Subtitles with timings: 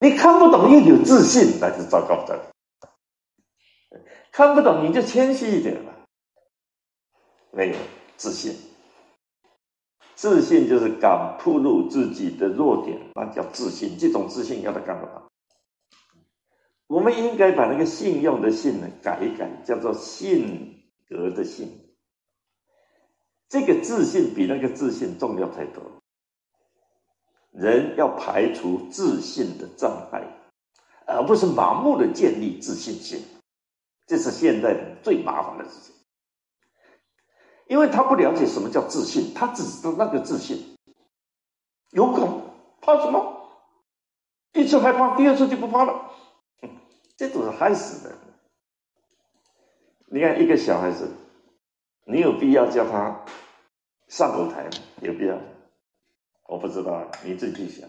[0.00, 2.50] 你看不懂又有自信，那就糟糕的。
[4.32, 5.92] 看不懂你就谦虚一点吧。
[7.52, 7.76] 没有
[8.16, 8.56] 自信，
[10.14, 13.98] 自信就是敢铺露自己的弱点，那叫自信。
[13.98, 15.24] 这种自信要他干嘛？
[16.86, 21.92] 我们应该把那个信用的信呢改一改，叫做性格的性。
[23.48, 25.99] 这个自信比那个自信重要太多。
[27.60, 30.22] 人要排除自信的障碍，
[31.06, 33.22] 而不是盲目的建立自信心，
[34.06, 35.94] 这是现在最麻烦的事情。
[37.66, 40.76] 因为他不了解什么叫自信，他只知道那个自信，
[41.90, 43.50] 有恐怕什么？
[44.54, 46.10] 一次害怕，第二次就不怕了，
[47.18, 48.16] 这都是害死的。
[50.06, 51.08] 你看一个小孩子，
[52.06, 53.24] 你有必要叫他
[54.08, 54.70] 上舞台吗？
[55.02, 55.38] 有必要？
[56.50, 57.88] 我不知道，你自己想。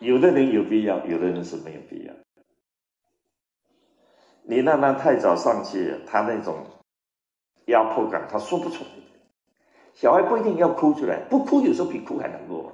[0.00, 2.14] 有的人有必要，有的人是没有必要。
[4.42, 6.64] 你让他太早上去，他那种
[7.66, 8.90] 压迫感，他说不出来。
[9.92, 12.72] 小孩不一定要哭出来，不哭有时候比哭还难过。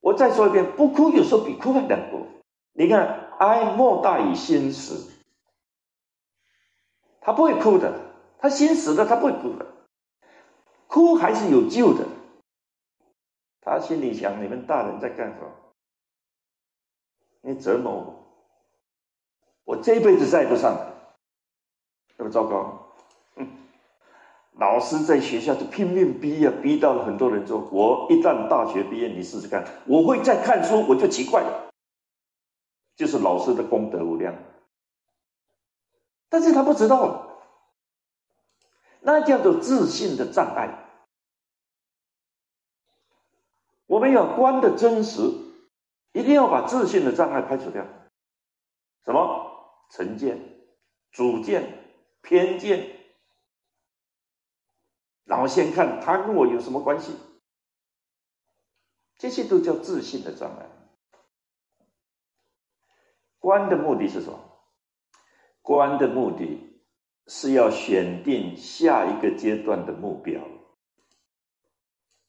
[0.00, 2.26] 我再说一遍，不哭有时候比哭还难过。
[2.72, 5.12] 你看，哀莫大于心死，
[7.20, 8.00] 他不会哭的，
[8.40, 9.64] 他心死了，他不会哭的，
[10.88, 12.04] 哭还是有救的。
[13.60, 15.50] 他心里想：你们大人在干什么？
[17.42, 18.24] 你折磨我，
[19.64, 20.92] 我这辈子再也不上来，
[22.16, 22.86] 那么糟糕。
[24.58, 30.84] 老师在学校就拼命逼啊，逼到了很多人说：我一旦大学毕业，你试试看，我会再看书。
[30.86, 31.70] 我就奇怪了，
[32.94, 34.34] 就是老师的功德无量，
[36.28, 37.38] 但是他不知道，
[39.00, 40.89] 那叫做自信的障碍。
[43.90, 45.20] 我们要观的真实，
[46.12, 47.84] 一定要把自信的障碍排除掉。
[49.04, 49.50] 什么
[49.90, 50.38] 成见、
[51.10, 52.88] 主见、偏见，
[55.24, 57.16] 然后先看他跟我有什么关系，
[59.18, 60.66] 这些都叫自信的障碍。
[63.40, 64.38] 观的目的是什么？
[65.62, 66.80] 观的目的
[67.26, 70.40] 是要选定下一个阶段的目标，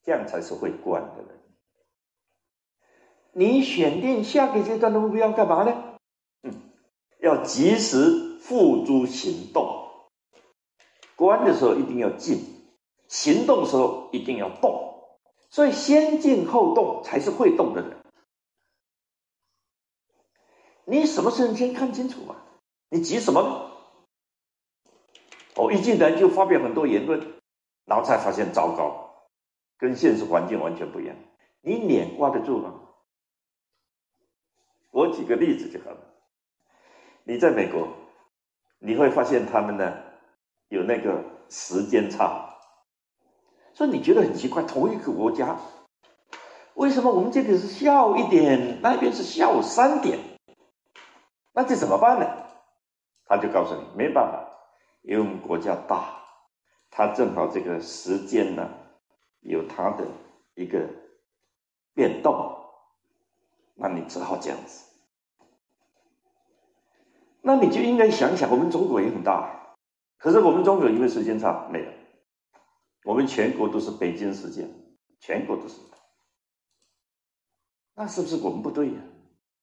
[0.02, 1.41] 这样才是会观的人。
[3.34, 5.98] 你选定下个阶段的目标干嘛呢？
[6.44, 6.54] 嗯，
[7.20, 9.90] 要及时付诸行动。
[11.16, 12.40] 观的时候一定要静，
[13.08, 14.90] 行动的时候一定要动。
[15.50, 17.98] 所以先静后动才是会动的人。
[20.86, 22.36] 你什么事情先看清楚嘛？
[22.90, 23.72] 你急什么呢？
[25.56, 27.22] 哦，一进来就发表很多言论，
[27.86, 29.14] 然后才发现糟糕，
[29.78, 31.16] 跟现实环境完全不一样。
[31.62, 32.81] 你脸挂得住吗？
[34.92, 35.98] 我举个例子就好了。
[37.24, 37.88] 你在美国，
[38.80, 39.94] 你会发现他们呢
[40.70, 42.56] 有那个时间差，
[43.74, 45.58] 所以你觉得很奇怪，同一个国家，
[46.74, 50.20] 为什么我们这里是下午一点，那边是下午三点？
[51.54, 52.26] 那这怎么办呢？
[53.26, 54.46] 他就告诉你，没办法，
[55.04, 56.22] 因为我们国家大，
[56.90, 58.70] 它正好这个时间呢
[59.40, 60.06] 有它的
[60.56, 60.86] 一个
[61.94, 62.61] 变动。
[63.82, 64.86] 那你只好这样子，
[67.42, 69.76] 那你就应该想想，我们中国也很大，
[70.20, 71.92] 可是我们中国因为时间差没有，
[73.04, 74.70] 我们全国都是北京时间，
[75.20, 75.78] 全国都是，
[77.96, 79.02] 那是不是我们不对呀？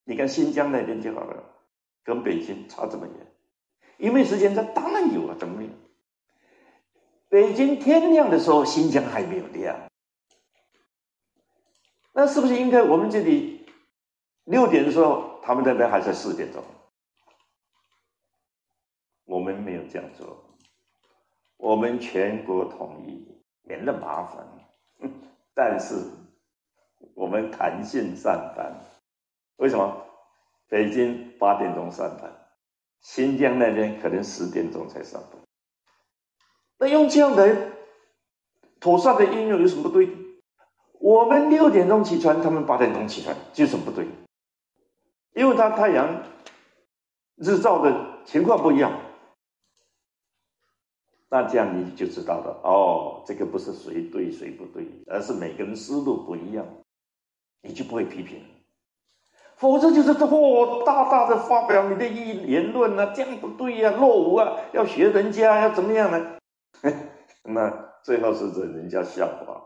[0.02, 1.44] 你看新疆那边就好了，
[2.02, 3.14] 跟北京差这么远，
[3.98, 5.70] 因为时间差当然有啊，怎么没有？
[7.28, 9.88] 北京天亮的时候，新疆还没有亮，
[12.12, 13.57] 那是不是应该我们这里？
[14.48, 16.64] 六点的时候，他们那边还在四点钟。
[19.26, 20.42] 我们没有这样做，
[21.58, 23.28] 我们全国统一，
[23.62, 24.48] 免得麻烦。
[25.54, 25.94] 但是
[27.14, 28.80] 我们弹性上班，
[29.56, 30.06] 为什么？
[30.70, 32.30] 北京八点钟上班，
[33.00, 35.40] 新疆那边可能十点钟才上班。
[36.78, 37.72] 那用这样的
[38.80, 40.08] 妥善的应用有什么不对？
[41.00, 44.06] 我们六点钟起床，他们八点钟起床，有什么不对？
[45.34, 46.22] 因为它太阳
[47.36, 49.00] 日照的情况不一样，
[51.30, 56.66] 那这样你就知道了哦，这个不是谁对谁不对，而是每个人思路不一样，
[57.62, 58.42] 你就不会批评。
[59.56, 66.38] 否则就是哦，大大的发表你的意言论呢，这样不对呀，落伍啊，要学人家，要怎么样呢？
[67.42, 69.64] 那最后是惹人家笑话。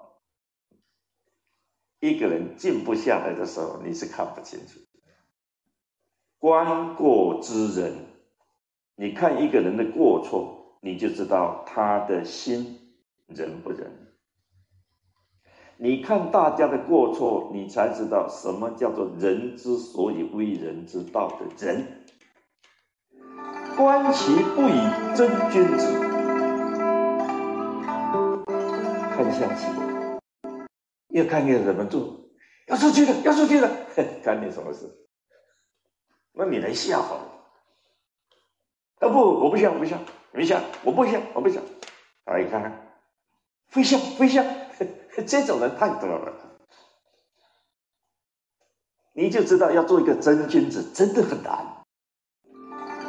[2.01, 4.81] 一个人静不下来的时候，你是看不清楚。
[6.43, 7.93] 观过之人，
[8.97, 12.97] 你看一个人的过错，你就知道他的心
[13.29, 13.93] 仁不仁。
[15.77, 22.03] 你看大家的过错，你才知道什么叫做人之所以为人之道的人。
[23.77, 25.87] 观其不以真君子，
[29.13, 29.67] 看相气，
[31.07, 32.33] 越看越忍不住，
[32.67, 33.71] 要出去了，要出去了，
[34.25, 34.99] 干你什么事？
[36.33, 37.25] 那你来笑好了。
[39.01, 39.99] 啊不，我不笑，我不笑，
[40.33, 41.61] 没想，我不笑，我不笑。
[42.25, 42.97] 啊，你看看，
[43.69, 44.45] 飞笑，飞笑，
[45.27, 46.33] 这种人太多了，
[49.13, 51.85] 你就知道要做一个真君子真的很难。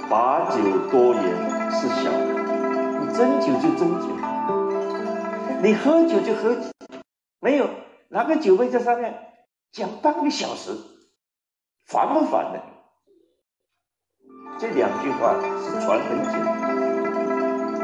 [0.10, 1.24] 把酒多言
[1.72, 4.08] 是小，你斟酒就斟酒，
[5.62, 6.68] 你喝酒就喝酒，
[7.40, 7.69] 没有
[8.10, 9.34] 拿个酒杯在上面
[9.72, 10.76] 讲半个小时，
[11.86, 12.60] 烦不烦呢？
[14.63, 16.30] 这两句话是传很久，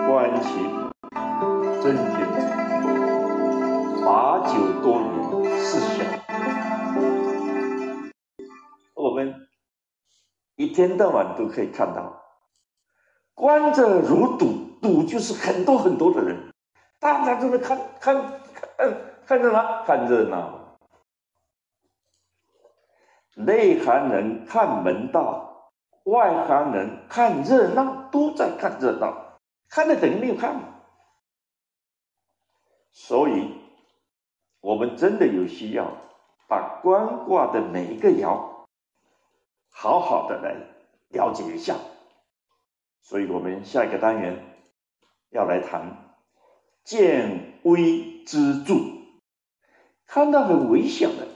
[0.07, 0.47] 关其
[1.83, 2.39] 真君子，
[4.05, 5.11] 把酒多言
[5.59, 6.05] 是小，
[8.95, 9.35] 我们。
[10.55, 12.23] 一天到晚都可以看到，
[13.33, 16.53] 观者如赌，赌就是很多很多的人，
[16.97, 18.15] 大家都在看看
[18.77, 20.77] 看看热闹，看热闹。
[23.35, 25.48] 内行人看门道，
[26.09, 29.39] 外行人看热闹，都在看热闹，
[29.69, 30.63] 看的等于没有看嘛。
[32.91, 33.53] 所以，
[34.61, 35.91] 我们真的有需要
[36.47, 38.49] 把观卦的每一个爻。
[39.71, 40.55] 好好的来
[41.09, 41.75] 了解一下，
[43.01, 44.57] 所以我们下一个单元
[45.29, 46.15] 要来谈
[46.83, 48.73] 见微知著，
[50.05, 51.27] 看到很微小的，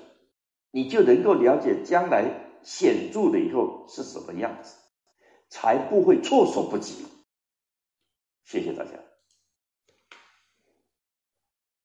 [0.71, 4.75] 你就能够了解将来显著的以后是什么样子，
[5.49, 7.05] 才不会措手不及。
[8.43, 8.91] 谢谢大家。